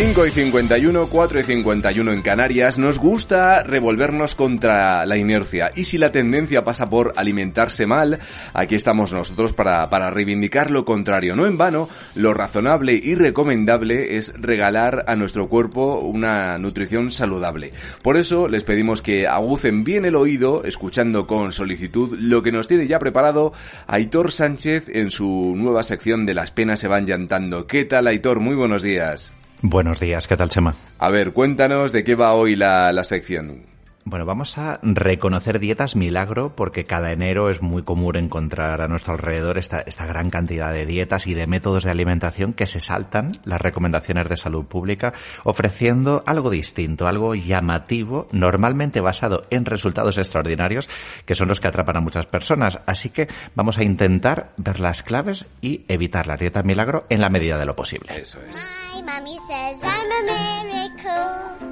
5 0.00 0.26
y 0.26 0.30
51, 0.30 1.08
4 1.08 1.40
y 1.40 1.42
51 1.42 2.12
en 2.12 2.22
Canarias, 2.22 2.78
nos 2.78 3.00
gusta 3.00 3.64
revolvernos 3.64 4.36
contra 4.36 5.04
la 5.04 5.16
inercia. 5.16 5.72
Y 5.74 5.82
si 5.82 5.98
la 5.98 6.12
tendencia 6.12 6.62
pasa 6.62 6.86
por 6.86 7.14
alimentarse 7.16 7.84
mal, 7.84 8.20
aquí 8.54 8.76
estamos 8.76 9.12
nosotros 9.12 9.52
para, 9.52 9.88
para 9.90 10.10
reivindicar 10.10 10.70
lo 10.70 10.84
contrario. 10.84 11.34
No 11.34 11.46
en 11.46 11.58
vano, 11.58 11.88
lo 12.14 12.32
razonable 12.32 12.92
y 12.92 13.16
recomendable 13.16 14.16
es 14.16 14.40
regalar 14.40 15.04
a 15.08 15.16
nuestro 15.16 15.48
cuerpo 15.48 15.98
una 15.98 16.58
nutrición 16.58 17.10
saludable. 17.10 17.70
Por 18.00 18.18
eso 18.18 18.46
les 18.46 18.62
pedimos 18.62 19.02
que 19.02 19.26
agucen 19.26 19.82
bien 19.82 20.04
el 20.04 20.14
oído, 20.14 20.62
escuchando 20.62 21.26
con 21.26 21.50
solicitud 21.50 22.16
lo 22.20 22.44
que 22.44 22.52
nos 22.52 22.68
tiene 22.68 22.86
ya 22.86 23.00
preparado 23.00 23.52
Aitor 23.88 24.30
Sánchez 24.30 24.90
en 24.90 25.10
su 25.10 25.54
nueva 25.56 25.82
sección 25.82 26.24
de 26.24 26.34
Las 26.34 26.52
penas 26.52 26.78
se 26.78 26.86
van 26.86 27.04
llantando. 27.04 27.66
¿Qué 27.66 27.84
tal, 27.84 28.06
Aitor? 28.06 28.38
Muy 28.38 28.54
buenos 28.54 28.82
días. 28.82 29.32
Buenos 29.62 29.98
días, 29.98 30.28
¿qué 30.28 30.36
tal, 30.36 30.48
Chema? 30.48 30.74
A 30.98 31.10
ver, 31.10 31.32
cuéntanos 31.32 31.92
de 31.92 32.04
qué 32.04 32.14
va 32.14 32.32
hoy 32.32 32.54
la, 32.54 32.92
la 32.92 33.02
sección. 33.02 33.62
Bueno, 34.10 34.24
vamos 34.24 34.56
a 34.56 34.80
reconocer 34.82 35.58
dietas 35.58 35.94
milagro 35.94 36.56
porque 36.56 36.86
cada 36.86 37.12
enero 37.12 37.50
es 37.50 37.60
muy 37.60 37.82
común 37.82 38.16
encontrar 38.16 38.80
a 38.80 38.88
nuestro 38.88 39.12
alrededor 39.12 39.58
esta, 39.58 39.80
esta 39.80 40.06
gran 40.06 40.30
cantidad 40.30 40.72
de 40.72 40.86
dietas 40.86 41.26
y 41.26 41.34
de 41.34 41.46
métodos 41.46 41.84
de 41.84 41.90
alimentación 41.90 42.54
que 42.54 42.66
se 42.66 42.80
saltan 42.80 43.32
las 43.44 43.60
recomendaciones 43.60 44.26
de 44.30 44.38
salud 44.38 44.64
pública 44.64 45.12
ofreciendo 45.44 46.22
algo 46.24 46.48
distinto, 46.48 47.06
algo 47.06 47.34
llamativo, 47.34 48.28
normalmente 48.32 49.02
basado 49.02 49.42
en 49.50 49.66
resultados 49.66 50.16
extraordinarios 50.16 50.88
que 51.26 51.34
son 51.34 51.48
los 51.48 51.60
que 51.60 51.68
atrapan 51.68 51.98
a 51.98 52.00
muchas 52.00 52.24
personas. 52.24 52.80
Así 52.86 53.10
que 53.10 53.28
vamos 53.54 53.76
a 53.76 53.84
intentar 53.84 54.52
ver 54.56 54.80
las 54.80 55.02
claves 55.02 55.44
y 55.60 55.84
evitar 55.86 56.26
la 56.26 56.38
dieta 56.38 56.62
milagro 56.62 57.04
en 57.10 57.20
la 57.20 57.28
medida 57.28 57.58
de 57.58 57.66
lo 57.66 57.76
posible. 57.76 58.18
Eso 58.18 58.40
es. 58.48 58.64
My 58.94 59.02
mommy 59.02 59.38
says 59.46 59.76
I'm 59.82 60.10
a 60.10 60.22
miracle. 60.64 61.68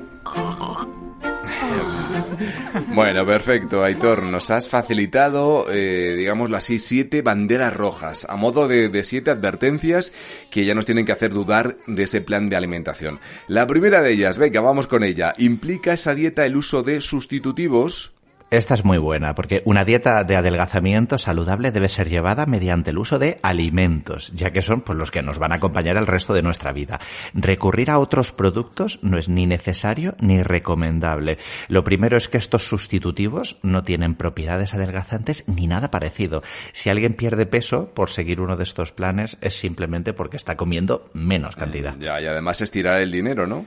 Bueno, 2.95 3.27
perfecto, 3.27 3.83
Aitor. 3.84 4.22
Nos 4.22 4.50
has 4.50 4.69
facilitado, 4.69 5.67
eh, 5.70 6.14
digámoslo 6.17 6.56
así, 6.56 6.78
siete 6.78 7.22
banderas 7.22 7.75
rojas, 7.75 8.27
a 8.28 8.36
modo 8.36 8.69
de, 8.69 8.89
de 8.89 9.05
siete 9.05 9.31
advertencias 9.31 10.12
que 10.50 10.64
ya 10.64 10.75
nos 10.75 10.87
tienen 10.87 11.06
que 11.06 11.12
hacer 11.12 11.33
dudar 11.33 11.77
de 11.87 12.03
ese 12.05 12.20
plan 12.20 12.48
de 12.48 12.56
alimentación. 12.56 13.19
La 13.48 13.67
primera 13.67 14.03
de 14.03 14.12
ellas, 14.12 14.39
venga, 14.39 14.61
vamos 14.61 14.87
con 14.87 15.05
ella. 15.05 15.33
¿Implica 15.39 15.92
esa 15.92 16.14
dieta 16.14 16.47
el 16.47 16.56
uso 16.56 16.83
de 16.83 17.00
sustitutivos? 17.00 18.16
Esta 18.48 18.75
es 18.75 18.84
muy 18.84 18.98
buena, 18.98 19.34
porque 19.34 19.62
una 19.64 19.84
dieta 19.84 20.22
de 20.22 20.36
adelgazamiento 20.36 21.19
saludable 21.19 21.72
debe 21.72 21.89
ser 21.89 22.08
llevada 22.08 22.47
mediante 22.47 22.91
el 22.91 22.98
uso 22.98 23.19
de 23.19 23.41
alimentos, 23.42 24.30
ya 24.36 24.53
que 24.53 24.62
son 24.62 24.83
pues, 24.83 24.97
los 24.97 25.11
que 25.11 25.20
nos 25.20 25.41
van 25.41 25.50
a 25.50 25.56
acompañar 25.56 25.97
el 25.97 26.06
resto 26.06 26.33
de 26.33 26.42
nuestra 26.42 26.70
vida. 26.70 27.00
Recurrir 27.34 27.91
a 27.91 27.98
otros 27.98 28.30
productos 28.30 29.00
no 29.03 29.19
es 29.19 29.28
ni 29.28 29.47
necesario 29.47 30.14
ni 30.20 30.44
recomendable. 30.44 31.38
Lo 31.66 31.83
primero 31.83 32.16
es 32.16 32.28
que 32.28 32.38
estos 32.38 32.69
sustitutivos 32.69 33.56
no 33.64 33.83
tienen 33.83 34.14
propiedades 34.14 34.75
adelgazantes 34.75 35.42
ni 35.48 35.66
nada 35.66 35.91
parecido. 35.91 36.44
Si 36.72 36.88
alguien 36.88 37.14
pierde 37.14 37.47
peso 37.47 37.91
por 37.94 38.10
seguir 38.10 38.41
uno 38.41 38.56
de 38.56 38.62
estos 38.62 38.92
planes 38.92 39.38
es 39.41 39.55
simplemente 39.55 40.12
porque 40.12 40.36
está 40.36 40.56
comiendo 40.56 41.10
menos 41.14 41.56
cantidad. 41.56 41.97
Ya, 41.98 42.20
y 42.20 42.27
además 42.27 42.60
es 42.60 42.70
tirar 42.70 43.00
el 43.00 43.10
dinero, 43.10 43.48
¿no? 43.48 43.66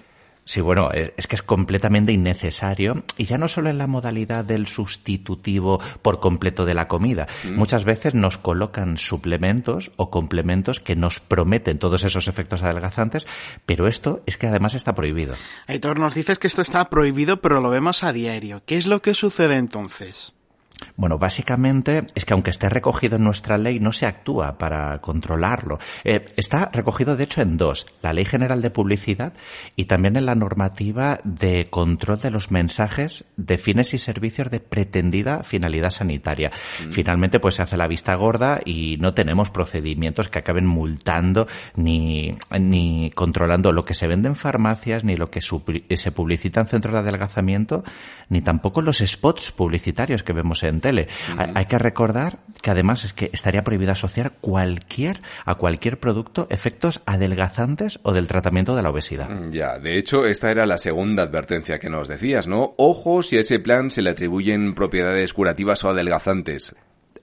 Sí, 0.50 0.62
bueno, 0.62 0.90
eh, 0.92 1.14
es 1.16 1.28
que 1.28 1.36
es 1.36 1.44
completamente 1.44 2.12
innecesario 2.12 3.04
y 3.18 3.26
ya 3.26 3.38
no 3.38 3.48
solo 3.48 3.70
en 3.70 3.78
la 3.78 3.86
modalidad 3.86 4.44
del 4.44 4.66
sustitutivo 4.66 5.80
por 6.02 6.20
completo 6.20 6.66
de 6.66 6.74
la 6.74 6.88
comida. 6.88 7.28
Muchas 7.52 7.84
veces 7.84 8.16
nos 8.16 8.40
colocan 8.40 8.98
suplementos 8.98 9.92
o 9.96 10.10
complementos 10.10 10.80
que 10.80 10.96
nos 10.96 11.20
prometen 11.20 11.78
todos 11.78 12.04
esos 12.04 12.28
efectos 12.28 12.64
adelgazantes, 12.64 13.28
pero 13.68 13.88
esto 13.88 14.24
es 14.26 14.38
que 14.38 14.48
además 14.48 14.74
está 14.74 14.96
prohibido. 14.96 15.36
Aitor, 15.68 16.00
nos 16.00 16.16
dices 16.16 16.40
que 16.40 16.48
esto 16.48 16.64
está 16.64 16.90
prohibido, 16.90 17.42
pero 17.42 17.62
lo 17.62 17.70
vemos 17.70 18.04
a 18.04 18.12
diario. 18.12 18.64
¿Qué 18.66 18.78
es 18.78 18.88
lo 18.88 19.04
que 19.04 19.14
sucede 19.14 19.56
entonces? 19.56 20.34
Bueno, 20.96 21.18
básicamente 21.18 22.06
es 22.16 22.26
que 22.26 22.34
aunque 22.34 22.52
esté 22.52 22.70
recogido 22.70 23.18
en 23.18 23.24
nuestra 23.24 23.58
ley, 23.58 23.80
no 23.80 23.92
se 23.92 24.06
actúa 24.06 24.58
para 24.58 24.98
controlarlo. 25.00 25.80
Eh, 26.04 26.26
está 26.38 26.70
recogido, 26.72 27.16
de 27.16 27.26
hecho, 27.26 27.42
en 27.42 27.58
dos. 27.58 27.86
La 28.02 28.14
Ley 28.14 28.26
General 28.26 28.62
de 28.62 28.70
Publicidad 28.70 29.34
y 29.76 29.86
también 29.86 30.16
en 30.16 30.26
la 30.26 30.36
normativa 30.36 31.20
de 31.24 31.68
control 31.70 32.20
de 32.20 32.32
los 32.32 32.52
mensajes 32.52 33.26
de 33.36 33.58
fines 33.58 33.94
y 33.94 33.98
servicios 33.98 34.50
de 34.52 34.60
pretendida 34.60 35.44
finalidad 35.44 35.92
sanitaria. 35.92 36.52
Finalmente, 36.92 37.40
pues 37.40 37.56
se 37.56 37.62
hace 37.62 37.78
la 37.78 37.88
vista 37.88 38.16
gorda 38.16 38.60
y 38.64 38.98
no 39.00 39.14
tenemos 39.14 39.50
procedimientos 39.50 40.30
que 40.30 40.40
acaben 40.40 40.66
multando 40.66 41.48
ni, 41.76 42.38
ni 42.60 43.12
controlando 43.16 43.72
lo 43.72 43.86
que 43.86 43.96
se 43.96 44.08
vende 44.08 44.30
en 44.30 44.36
farmacias, 44.36 45.04
ni 45.04 45.18
lo 45.18 45.30
que 45.30 45.40
supli- 45.40 45.84
se 45.96 46.12
publicita 46.12 46.62
en 46.62 46.68
centros 46.68 46.94
de 46.94 47.00
adelgazamiento, 47.00 47.84
ni 48.30 48.42
tampoco 48.42 48.82
los 48.82 49.00
spots 49.00 49.52
publicitarios 49.52 50.24
que 50.24 50.34
vemos 50.34 50.64
en 50.64 50.69
tele. 50.82 51.08
Hay 51.56 51.66
que 51.66 51.80
recordar 51.80 52.40
que 52.62 52.72
además 52.72 53.04
es 53.06 53.14
que 53.14 53.30
estaría 53.34 53.64
prohibido 53.64 53.92
asociar 53.92 54.34
cualquier, 54.42 55.22
a 55.46 55.56
cualquier 55.56 56.00
producto 56.00 56.48
efectos 56.50 57.02
adelgazantes 57.06 58.00
o 58.04 58.14
del 58.14 58.28
tratamiento 58.28 58.76
de 58.76 58.84
la 58.84 58.90
obesidad. 58.90 59.30
Mm, 59.30 59.52
Ya, 59.52 59.80
de 59.80 59.98
hecho, 59.98 60.26
esta 60.26 60.52
era 60.52 60.66
la 60.66 60.78
segunda 60.78 61.24
advertencia 61.24 61.80
que 61.80 61.90
nos 61.90 62.08
decías, 62.08 62.48
¿no? 62.48 62.74
Ojo 62.78 63.24
si 63.24 63.38
a 63.38 63.42
ese 63.42 63.60
plan 63.60 63.90
se 63.90 64.02
le 64.02 64.12
atribuyen 64.12 64.76
propiedades 64.76 65.34
curativas 65.34 65.84
o 65.84 65.90
adelgazantes. 65.90 66.76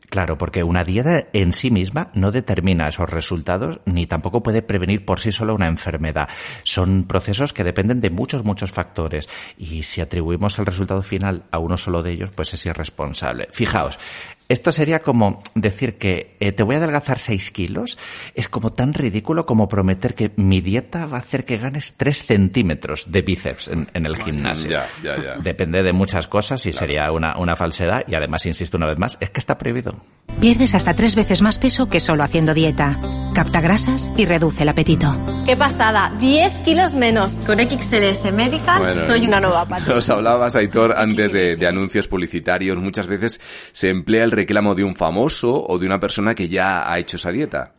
Claro, 0.09 0.39
porque 0.39 0.63
una 0.63 0.85
dieta 0.85 1.27
en 1.33 1.53
sí 1.53 1.71
misma 1.71 2.11
no 2.15 2.31
determina 2.31 2.89
esos 2.89 3.09
resultados 3.09 3.81
ni 3.87 4.07
tampoco 4.07 4.43
puede 4.43 4.63
prevenir 4.63 5.05
por 5.05 5.21
sí 5.21 5.33
sola 5.33 5.53
una 5.53 5.67
enfermedad. 5.67 6.29
Son 6.63 7.05
procesos 7.05 7.53
que 7.53 7.65
dependen 7.65 8.01
de 8.01 8.11
muchos, 8.11 8.45
muchos 8.45 8.71
factores 8.71 9.29
y 9.59 9.83
si 9.83 10.01
atribuimos 10.01 10.59
el 10.59 10.67
resultado 10.67 11.03
final 11.03 11.45
a 11.51 11.59
uno 11.59 11.77
solo 11.77 12.03
de 12.03 12.13
ellos, 12.13 12.31
pues 12.35 12.55
es 12.55 12.65
irresponsable. 12.67 13.49
Fijaos, 13.53 13.99
esto 14.49 14.71
sería 14.71 15.01
como 15.01 15.43
decir 15.55 15.99
que 15.99 16.37
eh, 16.39 16.53
te 16.53 16.63
voy 16.63 16.77
a 16.77 16.79
adelgazar 16.79 17.19
6 17.19 17.51
kilos. 17.51 17.99
Es 18.35 18.49
como 18.49 18.73
tan 18.73 18.95
ridículo 18.95 19.45
como 19.45 19.69
prometer 19.69 20.15
que 20.15 20.33
mi 20.37 20.61
dieta 20.61 21.07
va 21.07 21.19
a 21.19 21.21
hacer 21.21 21.45
que 21.45 21.59
ganes 21.59 21.95
3 21.97 22.27
centímetros 22.27 23.11
de 23.11 23.23
bíceps 23.23 23.69
en, 23.69 23.89
en 23.93 24.07
el 24.07 24.17
gimnasio. 24.17 24.71
Ya, 24.71 24.89
ya, 25.03 25.17
ya. 25.17 25.35
Depende 25.37 25.83
de 25.83 25.93
muchas 25.93 26.29
cosas 26.29 26.65
y 26.67 26.73
sería 26.73 27.11
una, 27.11 27.37
una 27.39 27.57
falsedad. 27.57 28.05
Y 28.07 28.15
además, 28.15 28.47
insisto 28.47 28.77
una 28.77 28.87
vez 28.87 28.99
más, 28.99 29.19
es 29.21 29.31
que 29.31 29.41
está 29.41 29.59
prohibido. 29.59 29.97
Pierdes 30.41 30.75
hasta 30.75 30.95
tres 30.95 31.15
veces 31.15 31.43
más 31.43 31.59
peso 31.59 31.89
que 31.89 31.99
solo 31.99 32.23
haciendo 32.23 32.55
dieta. 32.55 33.01
Capta 33.35 33.61
grasas 33.61 34.11
y 34.17 34.27
reduce 34.27 34.63
el 34.63 34.69
apetito. 34.69 35.15
¡Qué 35.45 35.57
pasada! 35.57 36.13
10 36.19 36.53
kilos 36.59 36.95
menos. 36.95 37.33
Con 37.47 37.59
XLS 37.59 38.33
Medical 38.33 38.79
Bueno, 38.79 39.07
soy 39.07 39.27
una 39.27 39.41
nueva 39.41 39.67
Pati. 39.67 39.89
Nos 39.89 40.09
hablabas, 40.09 40.55
Aitor, 40.57 40.95
antes 40.97 41.33
de, 41.33 41.57
de 41.57 41.67
anuncios 41.67 42.07
publicitarios. 42.07 42.77
Muchas 42.79 43.07
veces 43.07 43.41
se 43.73 43.89
emplea 43.89 44.25
el 44.25 44.36
reclamo 44.37 44.75
de 44.75 44.85
un 44.85 44.95
famoso 44.95 45.65
o 45.67 45.79
de 45.79 45.87
una 45.87 45.99
persona 45.99 46.35
que 46.35 46.49
ya 46.49 46.91
ha 46.91 46.99
hecho 46.99 47.17
esa 47.17 47.33
dieta. 47.33 47.73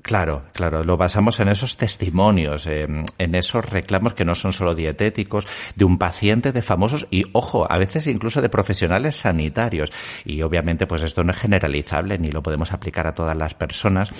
Claro, 0.00 0.44
claro, 0.54 0.84
lo 0.84 0.96
basamos 0.96 1.38
en 1.40 1.48
esos 1.48 1.76
testimonios, 1.76 2.66
en 2.66 3.34
esos 3.34 3.64
reclamos 3.64 4.14
que 4.14 4.24
no 4.24 4.36
son 4.36 4.52
solo 4.52 4.74
dietéticos, 4.76 5.46
de 5.74 5.84
un 5.84 5.98
paciente, 5.98 6.52
de 6.52 6.62
famosos 6.62 7.08
y, 7.10 7.24
ojo, 7.32 7.70
a 7.70 7.76
veces 7.78 8.06
incluso 8.06 8.40
de 8.40 8.48
profesionales 8.48 9.16
sanitarios. 9.16 9.92
Y 10.24 10.40
obviamente, 10.42 10.86
pues 10.86 11.02
esto 11.02 11.24
no 11.24 11.32
es 11.32 11.38
generalizable 11.38 12.16
ni 12.16 12.28
lo 12.28 12.44
podemos 12.44 12.72
aplicar 12.72 13.06
a 13.08 13.14
todas 13.14 13.36
las 13.36 13.54
personas. 13.54 14.10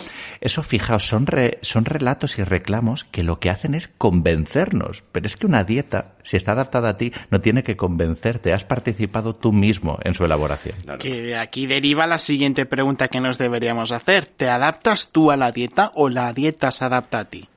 Eso, 0.41 0.63
fijaos, 0.63 1.07
son, 1.07 1.27
re- 1.27 1.59
son 1.63 1.85
relatos 1.87 2.39
y 2.39 2.43
reclamos 2.43 3.05
que 3.05 3.23
lo 3.23 3.39
que 3.39 3.49
hacen 3.49 3.75
es 3.75 3.87
convencernos. 3.87 5.05
Pero 5.13 5.27
es 5.27 5.37
que 5.37 5.47
una 5.47 5.65
dieta, 5.65 6.17
si 6.29 6.37
está 6.37 6.53
adaptada 6.53 6.91
a 6.91 6.97
ti, 6.99 7.11
no 7.31 7.41
tiene 7.41 7.63
que 7.63 7.79
convencerte. 7.79 8.53
Has 8.53 8.63
participado 8.63 9.35
tú 9.35 9.51
mismo 9.51 9.99
en 10.03 10.13
su 10.13 10.27
elaboración. 10.27 10.77
Que 10.99 11.23
de 11.23 11.39
aquí 11.39 11.67
deriva 11.67 12.07
la 12.07 12.19
siguiente 12.19 12.67
pregunta 12.67 13.09
que 13.09 13.23
nos 13.23 13.39
deberíamos 13.39 13.93
hacer. 13.93 14.27
¿Te 14.27 14.51
adaptas 14.51 15.09
tú 15.11 15.31
a 15.31 15.39
la 15.39 15.53
dieta 15.53 15.91
o 15.95 16.11
la 16.11 16.31
dieta 16.35 16.71
se 16.71 16.85
adapta 16.85 17.21
a 17.21 17.25
ti? 17.25 17.49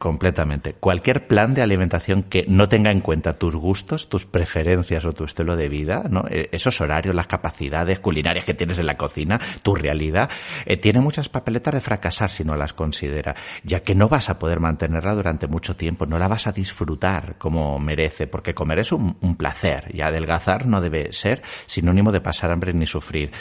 Completamente. 0.00 0.72
Cualquier 0.72 1.26
plan 1.26 1.52
de 1.52 1.60
alimentación 1.60 2.22
que 2.22 2.46
no 2.48 2.70
tenga 2.70 2.90
en 2.90 3.02
cuenta 3.02 3.36
tus 3.36 3.54
gustos, 3.54 4.08
tus 4.08 4.24
preferencias 4.24 5.04
o 5.04 5.12
tu 5.12 5.24
estilo 5.24 5.56
de 5.56 5.68
vida, 5.68 6.04
¿no? 6.08 6.24
Eh, 6.30 6.48
esos 6.52 6.80
horarios, 6.80 7.14
las 7.14 7.26
capacidades 7.26 8.00
culinarias 8.00 8.46
que 8.46 8.54
tienes 8.54 8.78
en 8.78 8.86
la 8.86 8.96
cocina, 8.96 9.38
tu 9.62 9.74
realidad, 9.74 10.30
eh, 10.64 10.78
tiene 10.78 11.00
muchas 11.00 11.28
papeletas 11.28 11.74
de 11.74 11.82
fracasar 11.82 12.30
si 12.30 12.44
no 12.44 12.56
las 12.56 12.72
considera, 12.72 13.36
ya 13.62 13.82
que 13.82 13.94
no 13.94 14.08
vas 14.08 14.30
a 14.30 14.38
poder 14.38 14.58
mantenerla 14.58 15.14
durante 15.14 15.48
mucho 15.48 15.76
tiempo, 15.76 16.06
no 16.06 16.18
la 16.18 16.28
vas 16.28 16.46
a 16.46 16.52
disfrutar 16.52 17.36
como 17.36 17.78
merece, 17.78 18.26
porque 18.26 18.54
comer 18.54 18.78
es 18.78 18.92
un, 18.92 19.18
placer 19.36 19.90
y 19.92 20.00
adelgazar 20.00 20.64
no 20.64 20.80
debe 20.80 21.12
ser 21.12 21.42
sinónimo 21.66 22.10
de 22.10 22.22
pasar 22.22 22.52
hambre 22.52 22.72
ni 22.72 22.86
sufrir. 22.86 23.32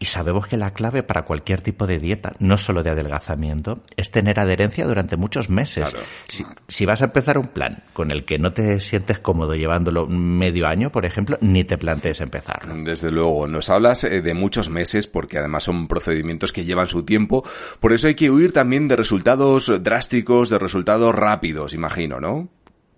Y 0.00 0.06
sabemos 0.06 0.48
que 0.48 0.56
la 0.56 0.72
clave 0.72 1.04
para 1.04 1.22
cualquier 1.22 1.60
tipo 1.60 1.86
de 1.86 2.00
dieta, 2.00 2.32
no 2.40 2.58
solo 2.58 2.82
de 2.82 2.90
adelgazamiento, 2.90 3.84
es 3.96 4.10
tener 4.10 4.40
adherencia 4.40 4.84
durante 4.84 5.16
muchos 5.16 5.48
meses. 5.48 5.94
Si, 6.26 6.86
vas 6.86 7.02
a 7.02 7.06
empezar 7.06 7.38
un 7.38 7.48
plan 7.48 7.82
con 7.92 8.10
el 8.10 8.24
que 8.24 8.38
no 8.38 8.52
te 8.52 8.80
sientes 8.80 9.18
cómodo 9.18 9.54
llevándolo 9.54 10.06
medio 10.06 10.66
año, 10.66 10.90
por 10.92 11.04
ejemplo, 11.04 11.38
ni 11.40 11.64
te 11.64 11.78
plantees 11.78 12.20
empezarlo. 12.20 12.74
Desde 12.84 13.10
luego, 13.10 13.46
nos 13.48 13.70
hablas 13.70 14.04
eh, 14.04 14.20
de 14.20 14.34
muchos 14.34 14.70
meses 14.70 15.06
porque 15.06 15.38
además 15.38 15.64
son 15.64 15.88
procedimientos 15.88 16.52
que 16.52 16.64
llevan 16.64 16.88
su 16.88 17.04
tiempo, 17.04 17.44
por 17.80 17.92
eso 17.92 18.06
hay 18.06 18.14
que 18.14 18.30
huir 18.30 18.52
también 18.52 18.88
de 18.88 18.96
resultados 18.96 19.72
drásticos, 19.82 20.50
de 20.50 20.58
resultados 20.58 21.14
rápidos, 21.14 21.74
imagino, 21.74 22.20
¿no? 22.20 22.48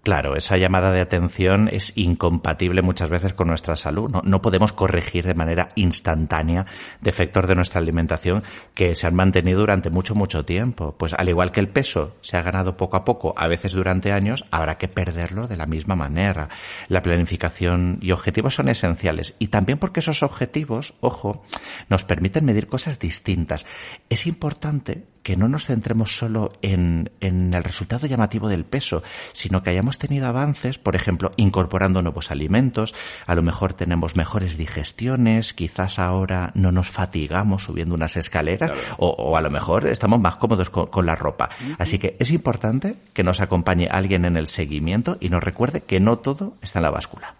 Claro, 0.02 0.34
esa 0.34 0.56
llamada 0.56 0.92
de 0.92 1.02
atención 1.02 1.68
es 1.70 1.92
incompatible 1.94 2.80
muchas 2.80 3.10
veces 3.10 3.34
con 3.34 3.48
nuestra 3.48 3.76
salud. 3.76 4.08
No, 4.08 4.22
no, 4.24 4.40
podemos 4.40 4.72
corregir 4.72 5.26
de 5.26 5.34
manera 5.34 5.68
instantánea 5.74 6.64
defectos 7.02 7.46
de 7.46 7.54
nuestra 7.54 7.80
alimentación 7.80 8.42
que 8.72 8.94
se 8.94 9.06
han 9.06 9.14
mantenido 9.14 9.60
durante 9.60 9.90
mucho, 9.90 10.14
mucho 10.14 10.46
tiempo. 10.46 10.94
Pues 10.96 11.12
al 11.12 11.28
igual 11.28 11.52
que 11.52 11.60
el 11.60 11.68
peso 11.68 12.16
se 12.22 12.38
ha 12.38 12.42
ganado 12.42 12.78
poco 12.78 12.96
a 12.96 13.04
poco, 13.04 13.34
a 13.36 13.46
veces 13.46 13.74
durante 13.74 14.10
años, 14.10 14.46
habrá 14.50 14.78
que 14.78 14.88
perderlo 14.88 15.46
de 15.46 15.58
la 15.58 15.66
misma 15.66 15.96
manera. 15.96 16.48
La 16.88 17.02
planificación 17.02 17.98
y 18.00 18.12
objetivos 18.12 18.54
son 18.54 18.70
esenciales. 18.70 19.34
Y 19.38 19.48
también 19.48 19.78
porque 19.78 20.00
esos 20.00 20.22
objetivos, 20.22 20.94
ojo, 21.00 21.44
nos 21.90 22.04
permiten 22.04 22.46
medir 22.46 22.68
cosas 22.68 22.98
distintas. 22.98 23.66
Es 24.08 24.26
importante 24.26 25.04
que 25.22 25.36
no 25.36 25.48
nos 25.48 25.66
centremos 25.66 26.16
solo 26.16 26.52
en, 26.62 27.10
en, 27.20 27.52
el 27.52 27.64
resultado 27.64 28.06
llamativo 28.06 28.48
del 28.48 28.64
peso, 28.64 29.02
sino 29.32 29.62
que 29.62 29.70
hayamos 29.70 29.98
tenido 29.98 30.26
avances, 30.26 30.78
por 30.78 30.96
ejemplo, 30.96 31.30
incorporando 31.36 32.02
nuevos 32.02 32.30
alimentos, 32.30 32.94
a 33.26 33.34
lo 33.34 33.42
mejor 33.42 33.74
tenemos 33.74 34.16
mejores 34.16 34.56
digestiones, 34.56 35.52
quizás 35.52 35.98
ahora 35.98 36.52
no 36.54 36.72
nos 36.72 36.88
fatigamos 36.88 37.64
subiendo 37.64 37.94
unas 37.94 38.16
escaleras, 38.16 38.70
claro. 38.70 38.96
o, 38.98 39.08
o, 39.08 39.36
a 39.36 39.40
lo 39.40 39.50
mejor 39.50 39.86
estamos 39.86 40.20
más 40.20 40.36
cómodos 40.36 40.70
con, 40.70 40.86
con 40.86 41.06
la 41.06 41.16
ropa. 41.16 41.50
Uh 41.60 41.64
-huh. 41.64 41.76
Así 41.78 41.98
que 41.98 42.16
es 42.18 42.30
importante 42.30 42.96
que 43.12 43.24
nos 43.24 43.40
acompañe 43.40 43.88
alguien 43.90 44.24
en 44.24 44.36
el 44.36 44.46
seguimiento 44.46 45.16
y 45.20 45.28
nos 45.28 45.42
recuerde 45.42 45.82
que 45.82 46.00
no 46.00 46.18
todo 46.18 46.56
está 46.62 46.78
en 46.78 46.84
la 46.84 46.90
báscula. 46.90 47.39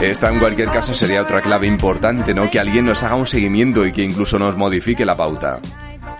Esta 0.00 0.30
en 0.30 0.40
cualquier 0.40 0.68
caso 0.70 0.92
sería 0.92 1.22
otra 1.22 1.40
clave 1.40 1.66
importante, 1.66 2.34
¿no? 2.34 2.50
Que 2.50 2.58
alguien 2.58 2.86
nos 2.86 3.02
haga 3.02 3.14
un 3.14 3.26
seguimiento 3.26 3.86
y 3.86 3.92
que 3.92 4.02
incluso 4.02 4.38
nos 4.38 4.56
modifique 4.56 5.04
la 5.04 5.16
pauta. 5.16 5.60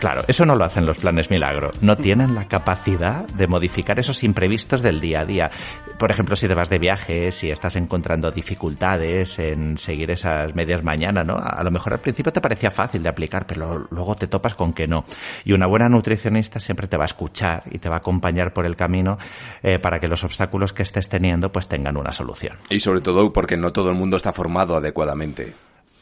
Claro, 0.05 0.23
eso 0.29 0.45
no 0.45 0.55
lo 0.55 0.67
hacen 0.67 0.85
los 0.85 0.99
planes 0.99 1.31
milagro. 1.31 1.73
No 1.81 1.97
tienen 1.97 2.35
la 2.35 2.47
capacidad 2.47 3.27
de 3.27 3.47
modificar 3.47 3.99
esos 3.99 4.23
imprevistos 4.23 4.83
del 4.83 5.01
día 5.01 5.21
a 5.21 5.25
día. 5.25 5.51
Por 5.99 6.11
ejemplo, 6.11 6.37
si 6.37 6.47
te 6.47 6.53
vas 6.53 6.69
de 6.69 6.79
viaje, 6.79 7.33
si 7.33 7.51
estás 7.51 7.75
encontrando 7.77 8.31
dificultades 8.31 9.39
en 9.39 9.79
seguir 9.79 10.11
esas 10.11 10.55
medias 10.55 10.85
mañana, 10.85 11.25
¿no? 11.25 11.39
A 11.39 11.65
lo 11.65 11.71
mejor 11.71 11.95
al 11.95 12.01
principio 12.01 12.35
te 12.35 12.43
parecía 12.43 12.71
fácil 12.71 13.03
de 13.03 13.09
aplicar, 13.09 13.47
pero 13.47 13.89
luego 13.91 14.15
te 14.15 14.27
topas 14.27 14.55
con 14.55 14.75
que 14.75 14.87
no. 14.87 15.07
Y 15.43 15.55
una 15.55 15.67
buena 15.67 15.89
nutricionista 15.89 16.61
siempre 16.61 16.87
te 16.87 16.99
va 16.99 17.05
a 17.05 17.07
escuchar 17.07 17.63
y 17.71 17.79
te 17.79 17.89
va 17.89 17.95
a 17.95 18.01
acompañar 18.01 18.53
por 18.53 18.67
el 18.67 18.77
camino 18.77 19.17
eh, 19.63 19.79
para 19.79 20.01
que 20.01 20.09
los 20.09 20.23
obstáculos 20.23 20.75
que 20.75 20.83
estés 20.83 21.09
teniendo 21.09 21.51
pues 21.51 21.67
tengan 21.67 21.97
una 21.97 22.13
solución. 22.13 22.59
Y 22.69 22.81
sobre 22.81 23.01
todo 23.01 23.33
porque 23.33 23.57
no 23.57 23.73
todo 23.73 23.89
el 23.89 23.97
mundo 23.97 24.19
está 24.19 24.35
formado 24.35 24.77
adecuadamente. 24.77 25.55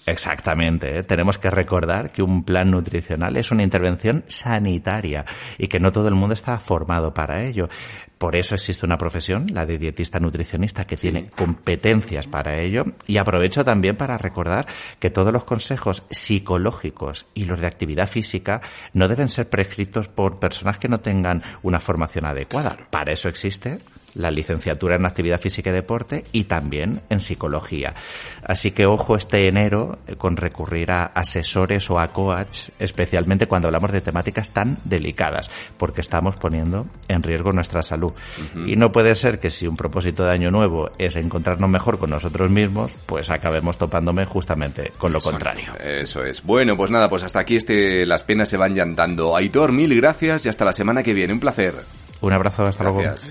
Exactamente. 0.06 0.98
¿eh? 0.98 1.02
Tenemos 1.02 1.38
que 1.38 1.50
recordar 1.50 2.10
que 2.10 2.22
un 2.22 2.44
plan 2.44 2.70
nutricional 2.70 3.36
es 3.36 3.50
una 3.50 3.62
intervención 3.62 4.24
sanitaria 4.26 5.24
y 5.58 5.68
que 5.68 5.80
no 5.80 5.92
todo 5.92 6.08
el 6.08 6.14
mundo 6.14 6.34
está 6.34 6.58
formado 6.58 7.14
para 7.14 7.42
ello. 7.44 7.68
Por 8.18 8.36
eso 8.36 8.54
existe 8.54 8.86
una 8.86 8.98
profesión, 8.98 9.46
la 9.52 9.66
de 9.66 9.78
dietista 9.78 10.20
nutricionista, 10.20 10.84
que 10.84 10.96
sí. 10.96 11.10
tiene 11.10 11.30
competencias 11.30 12.28
para 12.28 12.56
ello. 12.60 12.84
Y 13.06 13.16
aprovecho 13.16 13.64
también 13.64 13.96
para 13.96 14.16
recordar 14.16 14.66
que 15.00 15.10
todos 15.10 15.32
los 15.32 15.42
consejos 15.42 16.04
psicológicos 16.08 17.26
y 17.34 17.46
los 17.46 17.60
de 17.60 17.66
actividad 17.66 18.08
física 18.08 18.60
no 18.92 19.08
deben 19.08 19.28
ser 19.28 19.48
prescritos 19.48 20.06
por 20.06 20.38
personas 20.38 20.78
que 20.78 20.88
no 20.88 21.00
tengan 21.00 21.42
una 21.62 21.80
formación 21.80 22.24
adecuada. 22.26 22.78
Para 22.90 23.12
eso 23.12 23.28
existe 23.28 23.80
la 24.14 24.30
licenciatura 24.30 24.96
en 24.96 25.06
actividad 25.06 25.40
física 25.40 25.70
y 25.70 25.72
deporte 25.72 26.24
y 26.32 26.44
también 26.44 27.00
en 27.08 27.20
psicología. 27.20 27.94
Así 28.44 28.72
que 28.72 28.86
ojo 28.86 29.16
este 29.16 29.48
enero 29.48 29.98
con 30.18 30.36
recurrir 30.36 30.90
a 30.90 31.04
asesores 31.04 31.88
o 31.90 31.98
a 31.98 32.08
coach, 32.08 32.68
especialmente 32.78 33.46
cuando 33.46 33.68
hablamos 33.68 33.92
de 33.92 34.00
temáticas 34.00 34.50
tan 34.50 34.78
delicadas, 34.84 35.50
porque 35.78 36.00
estamos 36.00 36.36
poniendo 36.36 36.86
en 37.08 37.22
riesgo 37.22 37.52
nuestra 37.52 37.82
salud. 37.82 38.12
Uh 38.12 38.58
-huh. 38.58 38.68
Y 38.68 38.76
no 38.76 38.92
puede 38.92 39.14
ser 39.14 39.38
que 39.38 39.50
si 39.50 39.66
un 39.66 39.76
propósito 39.76 40.24
de 40.24 40.32
año 40.32 40.50
nuevo 40.50 40.90
es 40.98 41.16
encontrarnos 41.16 41.70
mejor 41.70 41.98
con 41.98 42.10
nosotros 42.10 42.50
mismos, 42.50 42.90
pues 43.06 43.30
acabemos 43.30 43.78
topándome 43.78 44.24
justamente 44.26 44.92
con 44.98 45.12
lo 45.12 45.18
Exacto. 45.18 45.38
contrario. 45.38 45.72
Eso 45.80 46.24
es. 46.24 46.42
Bueno, 46.42 46.76
pues 46.76 46.90
nada, 46.90 47.08
pues 47.08 47.22
hasta 47.22 47.40
aquí 47.40 47.56
este 47.56 48.04
las 48.06 48.22
penas 48.24 48.48
se 48.48 48.56
van 48.56 48.74
llantando. 48.74 49.36
Aitor, 49.36 49.72
mil 49.72 49.94
gracias 49.96 50.46
y 50.46 50.48
hasta 50.48 50.64
la 50.64 50.72
semana 50.72 51.02
que 51.02 51.14
viene. 51.14 51.32
Un 51.32 51.40
placer. 51.40 51.74
Un 52.20 52.32
abrazo, 52.32 52.66
hasta 52.66 52.84
Gracias. 52.84 53.02
luego. 53.04 53.30